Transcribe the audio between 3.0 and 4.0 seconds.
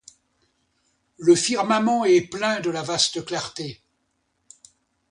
clarté»